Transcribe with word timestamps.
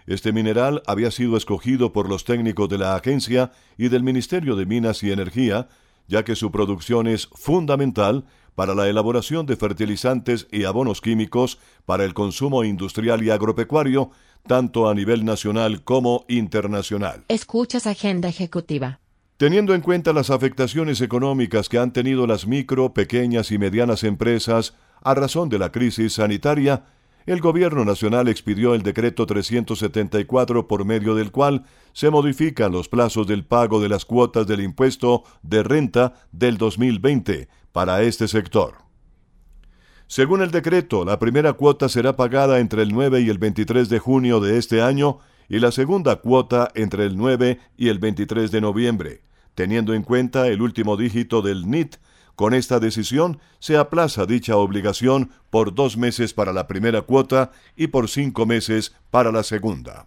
Este 0.06 0.32
mineral 0.32 0.82
había 0.86 1.10
sido 1.10 1.36
escogido 1.36 1.92
por 1.92 2.08
los 2.08 2.24
técnicos 2.24 2.68
de 2.68 2.78
la 2.78 2.96
agencia 2.96 3.52
y 3.76 3.88
del 3.88 4.02
Ministerio 4.02 4.56
de 4.56 4.66
Minas 4.66 5.02
y 5.02 5.12
Energía, 5.12 5.68
ya 6.08 6.24
que 6.24 6.34
su 6.34 6.50
producción 6.50 7.06
es 7.06 7.28
fundamental 7.28 8.24
para 8.54 8.74
la 8.74 8.88
elaboración 8.88 9.46
de 9.46 9.56
fertilizantes 9.56 10.48
y 10.50 10.64
abonos 10.64 11.00
químicos 11.00 11.58
para 11.86 12.04
el 12.04 12.14
consumo 12.14 12.64
industrial 12.64 13.22
y 13.22 13.30
agropecuario, 13.30 14.10
tanto 14.46 14.88
a 14.88 14.94
nivel 14.94 15.24
nacional 15.24 15.84
como 15.84 16.24
internacional. 16.28 17.24
Escuchas 17.28 17.86
Agenda 17.86 18.28
Ejecutiva. 18.28 19.00
Teniendo 19.42 19.74
en 19.74 19.80
cuenta 19.80 20.12
las 20.12 20.30
afectaciones 20.30 21.00
económicas 21.00 21.68
que 21.68 21.76
han 21.76 21.92
tenido 21.92 22.28
las 22.28 22.46
micro, 22.46 22.94
pequeñas 22.94 23.50
y 23.50 23.58
medianas 23.58 24.04
empresas 24.04 24.76
a 25.02 25.14
razón 25.16 25.48
de 25.48 25.58
la 25.58 25.72
crisis 25.72 26.12
sanitaria, 26.12 26.84
el 27.26 27.40
Gobierno 27.40 27.84
Nacional 27.84 28.28
expidió 28.28 28.72
el 28.76 28.84
decreto 28.84 29.26
374 29.26 30.68
por 30.68 30.84
medio 30.84 31.16
del 31.16 31.32
cual 31.32 31.64
se 31.92 32.08
modifican 32.08 32.70
los 32.70 32.88
plazos 32.88 33.26
del 33.26 33.44
pago 33.44 33.80
de 33.80 33.88
las 33.88 34.04
cuotas 34.04 34.46
del 34.46 34.60
impuesto 34.60 35.24
de 35.42 35.64
renta 35.64 36.14
del 36.30 36.56
2020 36.56 37.48
para 37.72 38.02
este 38.02 38.28
sector. 38.28 38.74
Según 40.06 40.42
el 40.42 40.52
decreto, 40.52 41.04
la 41.04 41.18
primera 41.18 41.54
cuota 41.54 41.88
será 41.88 42.14
pagada 42.14 42.60
entre 42.60 42.82
el 42.82 42.92
9 42.92 43.22
y 43.22 43.28
el 43.28 43.38
23 43.38 43.88
de 43.88 43.98
junio 43.98 44.38
de 44.38 44.56
este 44.56 44.82
año 44.82 45.18
y 45.48 45.58
la 45.58 45.72
segunda 45.72 46.20
cuota 46.20 46.70
entre 46.76 47.06
el 47.06 47.16
9 47.16 47.58
y 47.76 47.88
el 47.88 47.98
23 47.98 48.52
de 48.52 48.60
noviembre, 48.60 49.22
teniendo 49.54 49.94
en 49.94 50.02
cuenta 50.02 50.48
el 50.48 50.62
último 50.62 50.96
dígito 50.96 51.42
del 51.42 51.70
NIT 51.70 51.96
con 52.34 52.54
esta 52.54 52.80
decisión 52.80 53.38
se 53.58 53.76
aplaza 53.76 54.26
dicha 54.26 54.56
obligación 54.56 55.30
por 55.50 55.74
dos 55.74 55.96
meses 55.96 56.32
para 56.32 56.52
la 56.52 56.66
primera 56.66 57.02
cuota 57.02 57.50
y 57.76 57.88
por 57.88 58.08
cinco 58.08 58.46
meses 58.46 58.94
para 59.10 59.30
la 59.30 59.42
segunda. 59.42 60.06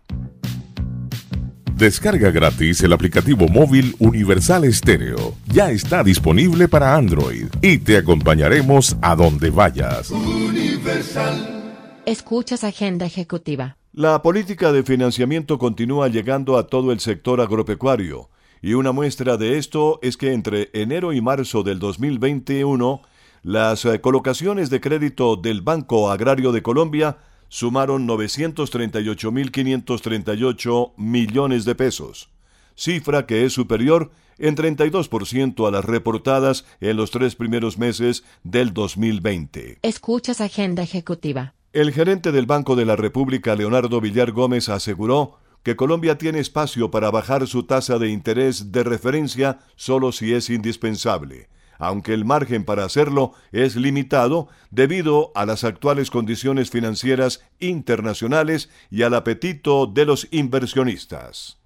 Descarga 1.75 2.31
gratis 2.31 2.81
el 2.83 2.93
aplicativo 2.93 3.47
móvil 3.47 3.95
Universal 3.99 4.63
Estéreo. 4.63 5.35
Ya 5.47 5.71
está 5.71 6.03
disponible 6.03 6.67
para 6.67 6.95
Android 6.95 7.47
y 7.61 7.79
te 7.79 7.97
acompañaremos 7.97 8.95
a 9.01 9.15
donde 9.15 9.49
vayas. 9.49 10.09
Universal. 10.09 11.73
Escuchas 12.05 12.63
Agenda 12.63 13.05
Ejecutiva. 13.05 13.77
La 13.91 14.21
política 14.21 14.71
de 14.71 14.83
financiamiento 14.83 15.57
continúa 15.57 16.07
llegando 16.07 16.57
a 16.57 16.67
todo 16.67 16.91
el 16.91 16.99
sector 16.99 17.41
agropecuario 17.41 18.29
y 18.65 18.73
una 18.73 18.91
muestra 18.91 19.37
de 19.37 19.57
esto 19.59 19.99
es 20.01 20.17
que 20.17 20.33
entre 20.33 20.71
enero 20.73 21.13
y 21.13 21.21
marzo 21.21 21.61
del 21.61 21.77
2021, 21.77 23.03
las 23.43 23.85
eh, 23.85 24.01
colocaciones 24.01 24.71
de 24.71 24.81
crédito 24.81 25.35
del 25.35 25.61
Banco 25.61 26.09
Agrario 26.09 26.51
de 26.51 26.63
Colombia 26.63 27.19
sumaron 27.47 28.07
938.538 28.07 30.93
millones 30.97 31.65
de 31.65 31.75
pesos, 31.75 32.31
cifra 32.73 33.27
que 33.27 33.45
es 33.45 33.53
superior 33.53 34.09
en 34.39 34.57
32% 34.57 35.67
a 35.67 35.71
las 35.71 35.85
reportadas 35.85 36.65
en 36.81 36.97
los 36.97 37.11
tres 37.11 37.35
primeros 37.35 37.77
meses 37.77 38.23
del 38.43 38.73
2020. 38.73 39.77
Escuchas 39.83 40.41
Agenda 40.41 40.81
Ejecutiva. 40.81 41.53
El 41.71 41.93
gerente 41.93 42.31
del 42.31 42.47
Banco 42.47 42.75
de 42.75 42.85
la 42.85 42.95
República, 42.95 43.55
Leonardo 43.55 44.01
Villar 44.01 44.31
Gómez, 44.31 44.69
aseguró 44.69 45.37
que 45.65 45.75
Colombia 45.75 46.19
tiene 46.19 46.37
espacio 46.37 46.91
para 46.91 47.09
bajar 47.09 47.47
su 47.47 47.63
tasa 47.63 47.97
de 47.97 48.09
interés 48.09 48.71
de 48.71 48.83
referencia 48.83 49.57
solo 49.75 50.11
si 50.11 50.31
es 50.31 50.51
indispensable, 50.51 51.49
aunque 51.79 52.13
el 52.13 52.23
margen 52.23 52.65
para 52.65 52.85
hacerlo 52.85 53.33
es 53.51 53.75
limitado 53.75 54.47
debido 54.69 55.31
a 55.33 55.43
las 55.47 55.63
actuales 55.63 56.11
condiciones 56.11 56.69
financieras 56.69 57.43
internacionales 57.59 58.69
y 58.91 59.01
al 59.01 59.15
apetito 59.15 59.87
de 59.87 60.05
los 60.05 60.27
inversionistas. 60.29 61.57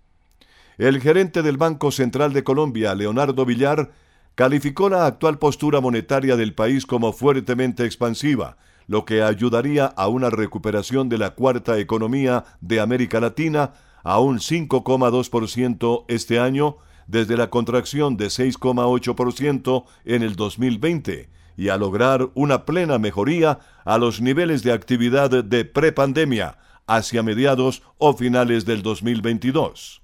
El 0.77 1.01
gerente 1.01 1.41
del 1.41 1.57
Banco 1.57 1.91
Central 1.91 2.31
de 2.31 2.45
Colombia, 2.45 2.95
Leonardo 2.95 3.45
Villar, 3.45 3.91
calificó 4.35 4.88
la 4.88 5.07
actual 5.07 5.39
postura 5.39 5.81
monetaria 5.81 6.38
del 6.38 6.53
país 6.53 6.85
como 6.85 7.11
fuertemente 7.11 7.83
expansiva, 7.83 8.55
lo 8.88 9.03
que 9.03 9.23
ayudaría 9.23 9.88
a 9.88 10.07
una 10.07 10.29
recuperación 10.29 11.09
de 11.09 11.17
la 11.17 11.31
cuarta 11.31 11.77
economía 11.79 12.45
de 12.61 12.79
América 12.79 13.19
Latina 13.19 13.73
a 14.03 14.19
un 14.19 14.39
5,2% 14.39 16.05
este 16.07 16.39
año 16.39 16.77
desde 17.07 17.37
la 17.37 17.49
contracción 17.49 18.17
de 18.17 18.27
6,8% 18.27 19.85
en 20.05 20.23
el 20.23 20.35
2020 20.35 21.29
y 21.57 21.69
a 21.69 21.77
lograr 21.77 22.29
una 22.35 22.65
plena 22.65 22.99
mejoría 22.99 23.59
a 23.83 23.97
los 23.97 24.21
niveles 24.21 24.63
de 24.63 24.71
actividad 24.71 25.43
de 25.43 25.65
prepandemia 25.65 26.57
hacia 26.88 27.23
mediados 27.23 27.83
o 27.97 28.13
finales 28.13 28.65
del 28.65 28.81
2022. 28.81 30.01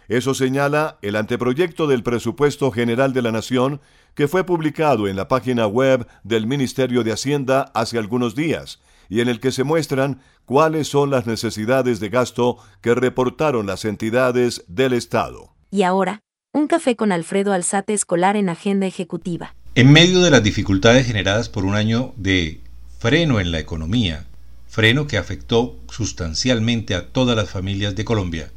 Eso 0.08 0.34
señala 0.34 0.98
el 1.02 1.16
anteproyecto 1.16 1.88
del 1.88 2.04
presupuesto 2.04 2.70
general 2.70 3.12
de 3.12 3.22
la 3.22 3.32
nación 3.32 3.80
que 4.14 4.28
fue 4.28 4.44
publicado 4.44 5.08
en 5.08 5.16
la 5.16 5.26
página 5.26 5.66
web 5.66 6.06
del 6.22 6.46
Ministerio 6.46 7.02
de 7.02 7.12
Hacienda 7.12 7.72
hace 7.74 7.98
algunos 7.98 8.36
días 8.36 8.80
y 9.08 9.20
en 9.20 9.28
el 9.28 9.40
que 9.40 9.50
se 9.50 9.64
muestran 9.64 10.20
cuáles 10.44 10.86
son 10.86 11.10
las 11.10 11.26
necesidades 11.26 11.98
de 11.98 12.08
gasto 12.08 12.58
que 12.80 12.94
reportaron 12.94 13.66
las 13.66 13.84
entidades 13.84 14.64
del 14.68 14.92
Estado. 14.92 15.52
Y 15.72 15.82
ahora, 15.82 16.20
un 16.52 16.68
café 16.68 16.94
con 16.94 17.10
Alfredo 17.10 17.52
Alzate 17.52 17.92
Escolar 17.92 18.36
en 18.36 18.48
Agenda 18.48 18.86
Ejecutiva. 18.86 19.54
En 19.76 19.92
medio 19.92 20.22
de 20.22 20.30
las 20.30 20.42
dificultades 20.42 21.06
generadas 21.06 21.50
por 21.50 21.66
un 21.66 21.74
año 21.74 22.14
de 22.16 22.60
freno 22.98 23.40
en 23.40 23.52
la 23.52 23.58
economía, 23.58 24.24
freno 24.66 25.06
que 25.06 25.18
afectó 25.18 25.78
sustancialmente 25.90 26.94
a 26.94 27.08
todas 27.08 27.36
las 27.36 27.50
familias 27.50 27.94
de 27.94 28.06
Colombia, 28.06 28.50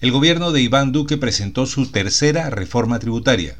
el 0.00 0.12
gobierno 0.12 0.52
de 0.52 0.62
Iván 0.62 0.92
Duque 0.92 1.16
presentó 1.16 1.66
su 1.66 1.90
tercera 1.90 2.50
reforma 2.50 3.00
tributaria, 3.00 3.56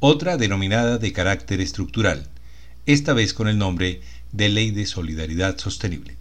otra 0.00 0.36
denominada 0.36 0.98
de 0.98 1.12
carácter 1.12 1.60
estructural, 1.60 2.26
esta 2.84 3.12
vez 3.12 3.32
con 3.32 3.46
el 3.46 3.56
nombre 3.56 4.00
de 4.32 4.48
Ley 4.48 4.72
de 4.72 4.86
Solidaridad 4.86 5.56
Sostenible. 5.56 6.16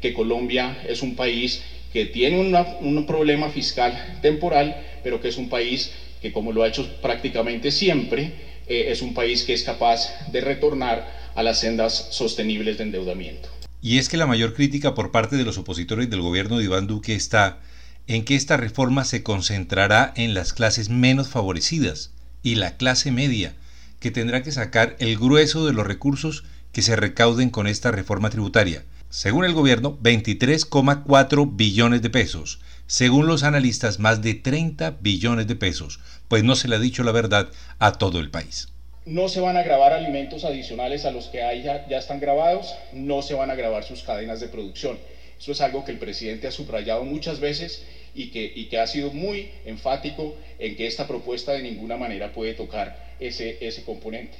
que 0.00 0.14
Colombia 0.14 0.80
es 0.88 1.02
un 1.02 1.16
país 1.16 1.60
que 1.92 2.06
tiene 2.06 2.38
un 2.38 3.04
problema 3.04 3.48
fiscal 3.48 4.20
temporal, 4.22 4.76
pero 5.02 5.20
que 5.20 5.26
es 5.26 5.38
un 5.38 5.48
país 5.48 5.90
que 6.20 6.32
como 6.32 6.52
lo 6.52 6.62
ha 6.62 6.68
hecho 6.68 6.88
prácticamente 7.02 7.72
siempre, 7.72 8.51
eh, 8.66 8.86
es 8.88 9.02
un 9.02 9.14
país 9.14 9.42
que 9.44 9.54
es 9.54 9.62
capaz 9.62 10.08
de 10.30 10.40
retornar 10.40 11.22
a 11.34 11.42
las 11.42 11.60
sendas 11.60 12.08
sostenibles 12.10 12.78
de 12.78 12.84
endeudamiento. 12.84 13.48
Y 13.80 13.98
es 13.98 14.08
que 14.08 14.16
la 14.16 14.26
mayor 14.26 14.54
crítica 14.54 14.94
por 14.94 15.10
parte 15.10 15.36
de 15.36 15.44
los 15.44 15.58
opositores 15.58 16.08
del 16.08 16.20
gobierno 16.20 16.58
de 16.58 16.64
Iván 16.64 16.86
Duque 16.86 17.14
está 17.14 17.58
en 18.06 18.24
que 18.24 18.36
esta 18.36 18.56
reforma 18.56 19.04
se 19.04 19.22
concentrará 19.22 20.12
en 20.16 20.34
las 20.34 20.52
clases 20.52 20.88
menos 20.88 21.28
favorecidas 21.28 22.12
y 22.42 22.56
la 22.56 22.76
clase 22.76 23.10
media, 23.10 23.54
que 24.00 24.10
tendrá 24.10 24.42
que 24.42 24.52
sacar 24.52 24.96
el 24.98 25.16
grueso 25.16 25.66
de 25.66 25.72
los 25.72 25.86
recursos 25.86 26.44
que 26.72 26.82
se 26.82 26.96
recauden 26.96 27.50
con 27.50 27.66
esta 27.66 27.90
reforma 27.90 28.30
tributaria. 28.30 28.84
Según 29.10 29.44
el 29.44 29.52
gobierno, 29.52 29.98
23,4 30.02 31.50
billones 31.54 32.02
de 32.02 32.10
pesos. 32.10 32.60
Según 32.92 33.26
los 33.26 33.42
analistas, 33.42 34.00
más 34.00 34.20
de 34.20 34.34
30 34.34 34.98
billones 35.00 35.46
de 35.46 35.56
pesos, 35.56 35.98
pues 36.28 36.44
no 36.44 36.54
se 36.56 36.68
le 36.68 36.76
ha 36.76 36.78
dicho 36.78 37.02
la 37.02 37.12
verdad 37.12 37.48
a 37.78 37.92
todo 37.92 38.18
el 38.18 38.30
país. 38.30 38.68
No 39.06 39.30
se 39.30 39.40
van 39.40 39.56
a 39.56 39.62
grabar 39.62 39.94
alimentos 39.94 40.44
adicionales 40.44 41.06
a 41.06 41.10
los 41.10 41.28
que 41.28 41.42
hay 41.42 41.62
ya, 41.62 41.88
ya 41.88 41.96
están 41.96 42.20
grabados, 42.20 42.74
no 42.92 43.22
se 43.22 43.32
van 43.32 43.50
a 43.50 43.54
grabar 43.54 43.84
sus 43.84 44.02
cadenas 44.02 44.40
de 44.40 44.48
producción. 44.48 44.98
Eso 45.40 45.52
es 45.52 45.62
algo 45.62 45.86
que 45.86 45.92
el 45.92 45.98
presidente 45.98 46.48
ha 46.48 46.50
subrayado 46.50 47.02
muchas 47.04 47.40
veces 47.40 47.82
y 48.14 48.26
que, 48.26 48.52
y 48.54 48.66
que 48.66 48.78
ha 48.78 48.86
sido 48.86 49.10
muy 49.10 49.48
enfático 49.64 50.36
en 50.58 50.76
que 50.76 50.86
esta 50.86 51.08
propuesta 51.08 51.52
de 51.52 51.62
ninguna 51.62 51.96
manera 51.96 52.34
puede 52.34 52.52
tocar 52.52 53.14
ese, 53.20 53.56
ese 53.66 53.84
componente. 53.84 54.36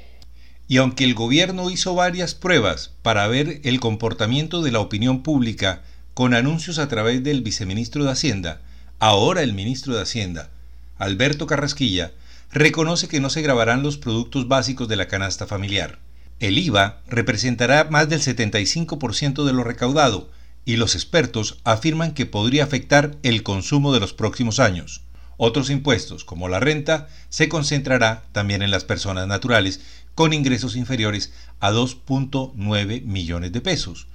Y 0.69 0.77
aunque 0.77 1.05
el 1.05 1.15
gobierno 1.15 1.71
hizo 1.71 1.95
varias 1.95 2.35
pruebas 2.35 2.93
para 3.01 3.27
ver 3.29 3.63
el 3.65 3.81
comportamiento 3.81 4.61
de 4.61 4.73
la 4.73 4.81
opinión 4.81 5.23
pública 5.23 5.85
con 6.15 6.35
anuncios 6.35 6.79
a 6.79 6.89
través 6.89 7.23
del 7.25 7.43
viceministro 7.43 8.05
de 8.05 8.11
Hacienda, 8.11 8.61
ahora 8.99 9.43
el 9.43 9.55
ministro 9.55 9.95
de 9.95 10.03
Hacienda, 10.03 10.51
Alberto 10.99 11.47
Carrasquilla, 11.47 12.13
reconoce 12.53 13.09
que 13.09 13.21
no 13.21 13.31
se 13.31 13.43
grabarán 13.43 13.83
los 13.83 13.97
productos 13.97 14.47
básicos 14.47 14.89
de 14.89 14.97
la 14.97 15.09
canasta 15.09 15.47
familiar. 15.47 15.99
El 16.39 16.59
IVA 16.59 17.01
representará 17.09 17.85
más 17.85 18.09
del 18.09 18.21
75% 18.21 19.45
de 19.45 19.53
lo 19.53 19.65
recaudado 19.65 20.31
y 20.65 20.77
los 20.77 20.95
expertos 20.95 21.59
afirman 21.65 22.13
que 22.13 22.27
podría 22.27 22.65
afectar 22.65 23.17
el 23.23 23.43
consumo 23.43 23.93
de 23.93 24.01
los 24.01 24.13
próximos 24.13 24.61
años. 24.61 25.03
Otros 25.37 25.71
impuestos, 25.71 26.25
como 26.25 26.49
la 26.49 26.61
renta, 26.61 27.09
se 27.29 27.49
concentrará 27.49 28.25
también 28.33 28.63
en 28.63 28.71
las 28.71 28.85
personas 28.85 29.27
naturales 29.27 29.81
con 30.15 30.33
ingresos 30.33 30.77
inferiores 30.77 31.33
a 31.59 31.73
2.9 31.73 33.03
millones 33.03 33.53
de 33.53 33.61
pesos, 33.61 34.07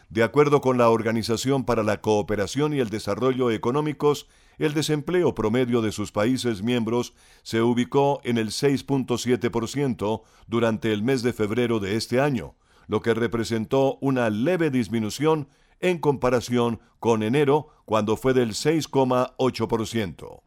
De 0.10 0.24
acuerdo 0.24 0.62
con 0.62 0.78
la 0.78 0.90
Organización 0.90 1.66
para 1.66 1.84
la 1.84 2.00
Cooperación 2.00 2.74
y 2.74 2.80
el 2.80 2.90
Desarrollo 2.90 3.52
Económicos, 3.52 4.28
el 4.58 4.74
desempleo 4.74 5.36
promedio 5.36 5.82
de 5.82 5.92
sus 5.92 6.14
países 6.14 6.64
miembros 6.64 7.14
se 7.44 7.62
ubicó 7.62 8.22
en 8.24 8.38
el 8.38 8.48
6.7% 8.48 10.22
durante 10.48 10.94
el 10.94 11.04
mes 11.04 11.24
de 11.24 11.34
febrero 11.34 11.80
de 11.80 11.98
este 11.98 12.22
año, 12.22 12.56
lo 12.88 13.02
que 13.02 13.14
representó 13.14 13.98
una 14.00 14.30
leve 14.30 14.72
disminución 14.72 15.50
en 15.82 16.00
comparación 16.00 16.80
con 17.00 17.22
enero, 17.22 17.68
cuando 17.86 18.18
fue 18.18 18.34
del 18.34 18.52
6,8%. 18.52 20.47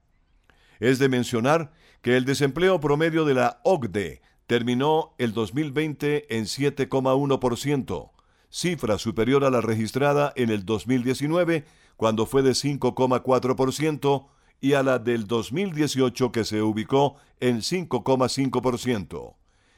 Es 0.80 0.98
de 0.98 1.08
mencionar 1.08 1.72
que 2.02 2.16
el 2.16 2.24
desempleo 2.24 2.80
promedio 2.80 3.24
de 3.24 3.34
la 3.34 3.60
OCDE 3.64 4.22
terminó 4.46 5.14
el 5.18 5.32
2020 5.32 6.36
en 6.36 6.44
7,1%, 6.44 8.10
cifra 8.48 8.98
superior 8.98 9.44
a 9.44 9.50
la 9.50 9.60
registrada 9.60 10.32
en 10.34 10.50
el 10.50 10.64
2019, 10.64 11.64
cuando 11.96 12.26
fue 12.26 12.42
de 12.42 12.50
5,4%, 12.50 14.26
y 14.60 14.72
a 14.74 14.82
la 14.82 14.98
del 14.98 15.26
2018 15.26 16.32
que 16.32 16.44
se 16.44 16.62
ubicó 16.62 17.16
en 17.40 17.58
5,5%. 17.58 19.34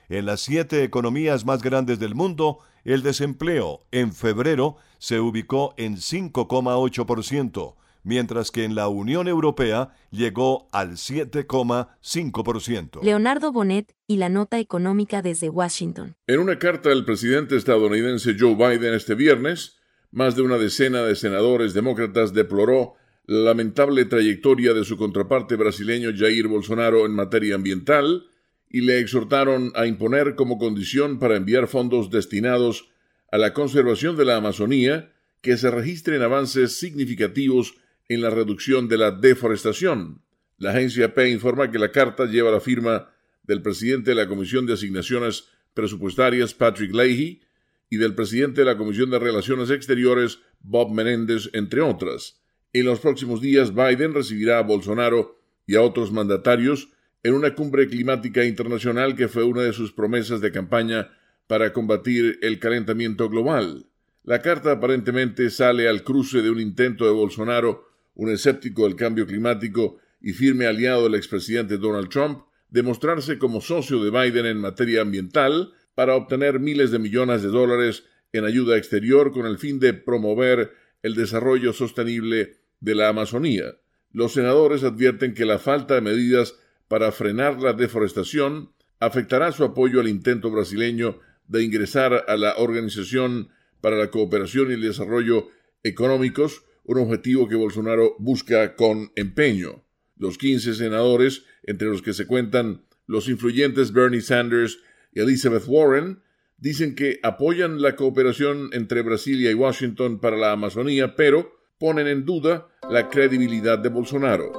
En 0.08 0.26
las 0.26 0.40
siete 0.40 0.84
economías 0.84 1.44
más 1.44 1.62
grandes 1.62 1.98
del 1.98 2.14
mundo, 2.14 2.58
el 2.84 3.02
desempleo 3.02 3.86
en 3.92 4.12
febrero 4.12 4.76
se 4.98 5.20
ubicó 5.20 5.74
en 5.76 5.96
5,8%, 5.96 7.74
mientras 8.02 8.50
que 8.50 8.64
en 8.64 8.74
la 8.74 8.88
Unión 8.88 9.28
Europea 9.28 9.94
llegó 10.10 10.68
al 10.72 10.92
7,5%. 10.92 13.02
Leonardo 13.02 13.52
Bonet 13.52 13.94
y 14.06 14.16
la 14.16 14.28
nota 14.28 14.58
económica 14.58 15.22
desde 15.22 15.48
Washington. 15.48 16.16
En 16.26 16.40
una 16.40 16.58
carta 16.58 16.88
del 16.88 17.04
presidente 17.04 17.56
estadounidense 17.56 18.36
Joe 18.38 18.54
Biden 18.54 18.94
este 18.94 19.14
viernes, 19.14 19.78
más 20.10 20.36
de 20.36 20.42
una 20.42 20.58
decena 20.58 21.02
de 21.02 21.16
senadores 21.16 21.74
demócratas 21.74 22.34
deploró 22.34 22.94
la 23.26 23.40
lamentable 23.40 24.04
trayectoria 24.04 24.74
de 24.74 24.84
su 24.84 24.96
contraparte 24.96 25.56
brasileño 25.56 26.10
Jair 26.14 26.48
Bolsonaro 26.48 27.06
en 27.06 27.12
materia 27.12 27.54
ambiental 27.54 28.26
y 28.68 28.80
le 28.80 28.98
exhortaron 28.98 29.72
a 29.74 29.86
imponer 29.86 30.34
como 30.34 30.58
condición 30.58 31.18
para 31.18 31.36
enviar 31.36 31.68
fondos 31.68 32.10
destinados 32.10 32.88
a 33.30 33.38
la 33.38 33.52
conservación 33.52 34.16
de 34.16 34.24
la 34.24 34.36
Amazonía 34.36 35.12
que 35.40 35.56
se 35.56 35.70
registren 35.70 36.22
avances 36.22 36.78
significativos 36.78 37.74
en 38.14 38.22
la 38.22 38.30
reducción 38.30 38.88
de 38.88 38.98
la 38.98 39.10
deforestación. 39.10 40.22
La 40.58 40.70
agencia 40.70 41.14
P 41.14 41.30
informa 41.30 41.70
que 41.70 41.78
la 41.78 41.90
carta 41.92 42.26
lleva 42.26 42.50
la 42.50 42.60
firma 42.60 43.10
del 43.42 43.62
presidente 43.62 44.10
de 44.10 44.16
la 44.16 44.28
Comisión 44.28 44.66
de 44.66 44.74
Asignaciones 44.74 45.48
Presupuestarias, 45.74 46.54
Patrick 46.54 46.94
Leahy, 46.94 47.42
y 47.90 47.96
del 47.96 48.14
presidente 48.14 48.62
de 48.62 48.66
la 48.66 48.76
Comisión 48.76 49.10
de 49.10 49.18
Relaciones 49.18 49.70
Exteriores, 49.70 50.38
Bob 50.60 50.92
Menéndez, 50.92 51.50
entre 51.52 51.80
otras. 51.80 52.40
En 52.72 52.86
los 52.86 53.00
próximos 53.00 53.40
días, 53.40 53.74
Biden 53.74 54.14
recibirá 54.14 54.58
a 54.58 54.62
Bolsonaro 54.62 55.38
y 55.66 55.76
a 55.76 55.82
otros 55.82 56.10
mandatarios 56.10 56.88
en 57.22 57.34
una 57.34 57.54
cumbre 57.54 57.88
climática 57.88 58.44
internacional 58.44 59.14
que 59.14 59.28
fue 59.28 59.44
una 59.44 59.62
de 59.62 59.72
sus 59.72 59.92
promesas 59.92 60.40
de 60.40 60.52
campaña 60.52 61.10
para 61.46 61.72
combatir 61.72 62.38
el 62.42 62.58
calentamiento 62.58 63.28
global. 63.28 63.86
La 64.24 64.40
carta 64.40 64.72
aparentemente 64.72 65.50
sale 65.50 65.88
al 65.88 66.02
cruce 66.02 66.42
de 66.42 66.50
un 66.50 66.60
intento 66.60 67.04
de 67.04 67.10
Bolsonaro 67.10 67.91
un 68.14 68.30
escéptico 68.30 68.84
del 68.84 68.96
cambio 68.96 69.26
climático 69.26 69.98
y 70.20 70.32
firme 70.32 70.66
aliado 70.66 71.04
del 71.04 71.14
expresidente 71.14 71.78
Donald 71.78 72.08
Trump, 72.08 72.44
demostrarse 72.68 73.38
como 73.38 73.60
socio 73.60 74.02
de 74.02 74.10
Biden 74.10 74.46
en 74.46 74.58
materia 74.58 75.02
ambiental 75.02 75.72
para 75.94 76.14
obtener 76.14 76.58
miles 76.60 76.90
de 76.90 76.98
millones 76.98 77.42
de 77.42 77.48
dólares 77.48 78.04
en 78.32 78.44
ayuda 78.44 78.76
exterior 78.76 79.32
con 79.32 79.46
el 79.46 79.58
fin 79.58 79.78
de 79.78 79.92
promover 79.92 80.72
el 81.02 81.14
desarrollo 81.14 81.72
sostenible 81.72 82.56
de 82.80 82.94
la 82.94 83.08
Amazonía. 83.08 83.76
Los 84.10 84.34
senadores 84.34 84.84
advierten 84.84 85.34
que 85.34 85.44
la 85.44 85.58
falta 85.58 85.94
de 85.94 86.00
medidas 86.00 86.54
para 86.88 87.12
frenar 87.12 87.60
la 87.60 87.72
deforestación 87.72 88.72
afectará 89.00 89.52
su 89.52 89.64
apoyo 89.64 90.00
al 90.00 90.08
intento 90.08 90.50
brasileño 90.50 91.18
de 91.48 91.62
ingresar 91.62 92.24
a 92.28 92.36
la 92.36 92.54
Organización 92.56 93.48
para 93.80 93.96
la 93.96 94.10
Cooperación 94.10 94.70
y 94.70 94.74
el 94.74 94.82
Desarrollo 94.82 95.48
Económicos, 95.82 96.64
un 96.84 96.98
objetivo 96.98 97.48
que 97.48 97.56
Bolsonaro 97.56 98.16
busca 98.18 98.74
con 98.76 99.12
empeño. 99.16 99.84
Los 100.16 100.38
15 100.38 100.74
senadores, 100.74 101.44
entre 101.64 101.88
los 101.88 102.02
que 102.02 102.12
se 102.12 102.26
cuentan 102.26 102.84
los 103.06 103.28
influyentes 103.28 103.92
Bernie 103.92 104.20
Sanders 104.20 104.78
y 105.12 105.20
Elizabeth 105.20 105.64
Warren, 105.66 106.22
dicen 106.58 106.94
que 106.94 107.18
apoyan 107.22 107.82
la 107.82 107.96
cooperación 107.96 108.70
entre 108.72 109.02
Brasilia 109.02 109.50
y 109.50 109.54
Washington 109.54 110.20
para 110.20 110.36
la 110.36 110.52
Amazonía, 110.52 111.16
pero 111.16 111.52
ponen 111.78 112.06
en 112.06 112.24
duda 112.24 112.68
la 112.88 113.08
credibilidad 113.08 113.78
de 113.78 113.88
Bolsonaro. 113.88 114.52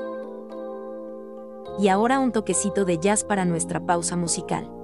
Y 1.80 1.88
ahora 1.88 2.20
un 2.20 2.32
toquecito 2.32 2.86
de 2.86 3.00
jazz 3.00 3.24
para 3.24 3.46
nuestra 3.46 3.86
pausa 3.86 4.16
musical. 4.16 4.83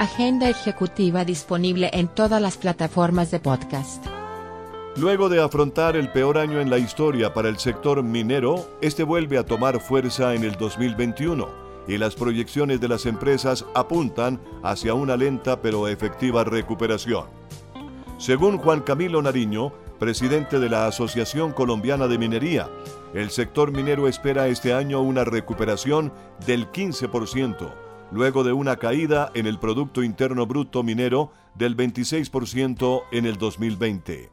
Agenda 0.00 0.48
ejecutiva 0.48 1.26
disponible 1.26 1.90
en 1.92 2.08
todas 2.08 2.40
las 2.40 2.56
plataformas 2.56 3.30
de 3.30 3.38
podcast. 3.38 4.02
Luego 4.96 5.28
de 5.28 5.42
afrontar 5.42 5.94
el 5.94 6.10
peor 6.10 6.38
año 6.38 6.58
en 6.58 6.70
la 6.70 6.78
historia 6.78 7.34
para 7.34 7.50
el 7.50 7.58
sector 7.58 8.02
minero, 8.02 8.66
este 8.80 9.02
vuelve 9.02 9.36
a 9.36 9.44
tomar 9.44 9.78
fuerza 9.78 10.34
en 10.34 10.44
el 10.44 10.52
2021 10.52 11.46
y 11.86 11.98
las 11.98 12.14
proyecciones 12.14 12.80
de 12.80 12.88
las 12.88 13.04
empresas 13.04 13.66
apuntan 13.74 14.40
hacia 14.62 14.94
una 14.94 15.18
lenta 15.18 15.60
pero 15.60 15.86
efectiva 15.86 16.44
recuperación. 16.44 17.26
Según 18.16 18.56
Juan 18.56 18.80
Camilo 18.80 19.20
Nariño, 19.20 19.70
presidente 19.98 20.58
de 20.58 20.70
la 20.70 20.86
Asociación 20.86 21.52
Colombiana 21.52 22.08
de 22.08 22.16
Minería, 22.16 22.70
el 23.12 23.28
sector 23.28 23.70
minero 23.70 24.08
espera 24.08 24.48
este 24.48 24.72
año 24.72 25.02
una 25.02 25.24
recuperación 25.24 26.10
del 26.46 26.72
15%, 26.72 27.89
luego 28.12 28.44
de 28.44 28.52
una 28.52 28.76
caída 28.76 29.30
en 29.34 29.46
el 29.46 29.58
Producto 29.58 30.02
Interno 30.02 30.46
Bruto 30.46 30.82
minero 30.82 31.32
del 31.54 31.76
26% 31.76 33.02
en 33.12 33.26
el 33.26 33.36
2020. 33.36 34.30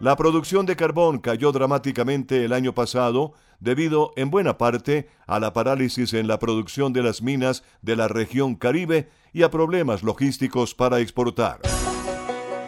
La 0.00 0.14
producción 0.16 0.64
de 0.66 0.76
carbón 0.76 1.18
cayó 1.18 1.50
dramáticamente 1.50 2.44
el 2.44 2.52
año 2.52 2.72
pasado 2.72 3.32
debido 3.58 4.12
en 4.16 4.30
buena 4.30 4.56
parte 4.56 5.08
a 5.26 5.40
la 5.40 5.52
parálisis 5.52 6.14
en 6.14 6.28
la 6.28 6.38
producción 6.38 6.92
de 6.92 7.02
las 7.02 7.20
minas 7.22 7.64
de 7.82 7.96
la 7.96 8.06
región 8.06 8.54
Caribe 8.54 9.08
y 9.32 9.42
a 9.42 9.50
problemas 9.50 10.02
logísticos 10.02 10.74
para 10.74 11.00
exportar. 11.00 11.60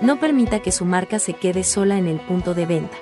No 0.03 0.19
permita 0.19 0.61
que 0.61 0.73
su 0.73 0.85
marca 0.85 1.19
se 1.19 1.35
quede 1.35 1.63
sola 1.63 1.99
en 1.99 2.09
el 2.09 2.21
punto 2.21 2.55
de 2.55 2.67
venta. 2.67 2.97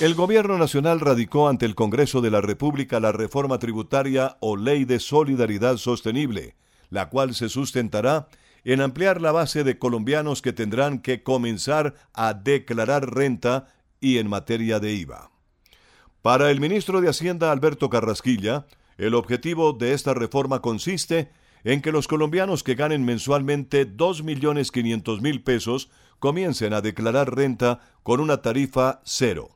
El 0.00 0.14
Gobierno 0.14 0.58
Nacional 0.58 0.98
radicó 0.98 1.48
ante 1.48 1.64
el 1.64 1.76
Congreso 1.76 2.20
de 2.20 2.32
la 2.32 2.40
República 2.40 2.98
la 2.98 3.12
reforma 3.12 3.60
tributaria 3.60 4.36
o 4.40 4.56
Ley 4.56 4.84
de 4.84 4.98
Solidaridad 4.98 5.76
Sostenible, 5.76 6.56
la 6.90 7.08
cual 7.08 7.36
se 7.36 7.48
sustentará 7.48 8.26
en 8.64 8.80
ampliar 8.80 9.20
la 9.20 9.32
base 9.32 9.64
de 9.64 9.78
colombianos 9.78 10.42
que 10.42 10.52
tendrán 10.52 11.00
que 11.00 11.22
comenzar 11.22 11.94
a 12.12 12.34
declarar 12.34 13.14
renta 13.14 13.68
y 14.00 14.18
en 14.18 14.28
materia 14.28 14.80
de 14.80 14.94
IVA. 14.94 15.30
Para 16.22 16.50
el 16.50 16.60
ministro 16.60 17.00
de 17.00 17.08
Hacienda 17.08 17.50
Alberto 17.50 17.90
Carrasquilla, 17.90 18.66
el 18.96 19.14
objetivo 19.14 19.72
de 19.72 19.92
esta 19.94 20.14
reforma 20.14 20.60
consiste 20.60 21.30
en 21.64 21.80
que 21.80 21.92
los 21.92 22.08
colombianos 22.08 22.62
que 22.62 22.74
ganen 22.74 23.04
mensualmente 23.04 23.88
2.500.000 23.88 25.42
pesos 25.42 25.90
comiencen 26.18 26.72
a 26.72 26.80
declarar 26.80 27.34
renta 27.34 27.80
con 28.02 28.20
una 28.20 28.42
tarifa 28.42 29.00
cero 29.04 29.50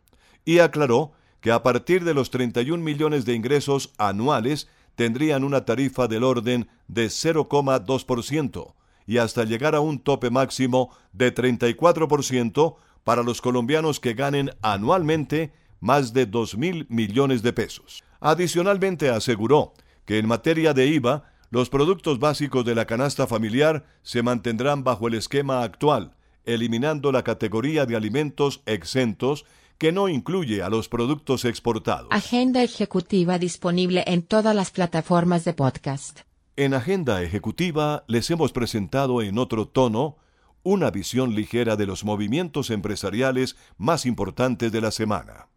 y 0.44 0.58
aclaró 0.58 1.12
que 1.40 1.52
a 1.52 1.62
partir 1.62 2.04
de 2.04 2.14
los 2.14 2.30
31 2.30 2.82
millones 2.82 3.24
de 3.24 3.34
ingresos 3.34 3.92
anuales 3.98 4.68
tendrían 4.94 5.44
una 5.44 5.64
tarifa 5.64 6.08
del 6.08 6.24
orden 6.24 6.68
de 6.88 7.06
0,2% 7.06 8.74
y 9.06 9.18
hasta 9.18 9.44
llegar 9.44 9.74
a 9.74 9.80
un 9.80 9.98
tope 9.98 10.30
máximo 10.30 10.90
de 11.12 11.34
34% 11.34 12.76
para 13.04 13.22
los 13.22 13.40
colombianos 13.40 14.00
que 14.00 14.14
ganen 14.14 14.50
anualmente 14.62 15.52
más 15.80 16.12
de 16.12 16.26
2 16.26 16.56
mil 16.56 16.86
millones 16.88 17.42
de 17.42 17.52
pesos. 17.52 18.02
Adicionalmente 18.20 19.10
aseguró 19.10 19.74
que 20.04 20.18
en 20.18 20.26
materia 20.26 20.74
de 20.74 20.86
IVA, 20.86 21.30
los 21.50 21.70
productos 21.70 22.18
básicos 22.18 22.64
de 22.64 22.74
la 22.74 22.86
canasta 22.86 23.26
familiar 23.26 23.86
se 24.02 24.22
mantendrán 24.22 24.82
bajo 24.82 25.06
el 25.06 25.14
esquema 25.14 25.62
actual, 25.62 26.14
eliminando 26.44 27.12
la 27.12 27.22
categoría 27.22 27.86
de 27.86 27.96
alimentos 27.96 28.62
exentos 28.66 29.44
que 29.78 29.92
no 29.92 30.08
incluye 30.08 30.62
a 30.62 30.68
los 30.68 30.88
productos 30.88 31.44
exportados. 31.44 32.08
Agenda 32.10 32.62
ejecutiva 32.62 33.38
disponible 33.38 34.02
en 34.06 34.22
todas 34.22 34.54
las 34.54 34.70
plataformas 34.70 35.44
de 35.44 35.52
podcast. 35.52 36.25
En 36.56 36.74
Agenda 36.74 37.22
Ejecutiva 37.22 38.04
les 38.08 38.30
hemos 38.30 38.52
presentado 38.52 39.22
en 39.22 39.38
otro 39.38 39.68
tono 39.68 40.16
una 40.62 40.90
visión 40.90 41.34
ligera 41.34 41.76
de 41.76 41.86
los 41.86 42.04
movimientos 42.04 42.70
empresariales 42.70 43.56
más 43.78 44.06
importantes 44.06 44.72
de 44.72 44.80
la 44.80 44.90
semana. 44.90 45.48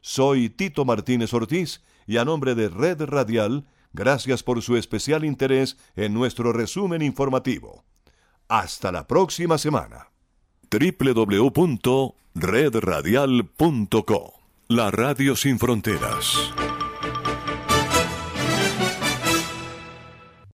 Soy 0.00 0.48
Tito 0.48 0.84
Martínez 0.84 1.34
Ortiz 1.34 1.82
y 2.06 2.18
a 2.18 2.24
nombre 2.24 2.54
de 2.54 2.68
Red 2.68 3.02
Radial, 3.02 3.66
gracias 3.92 4.42
por 4.42 4.62
su 4.62 4.76
especial 4.76 5.24
interés 5.24 5.76
en 5.96 6.14
nuestro 6.14 6.52
resumen 6.52 7.02
informativo. 7.02 7.84
Hasta 8.48 8.92
la 8.92 9.06
próxima 9.06 9.58
semana. 9.58 10.08
www 10.70 12.14
redradial.co. 12.34 14.34
La 14.68 14.90
Radio 14.90 15.36
Sin 15.36 15.58
Fronteras. 15.58 16.52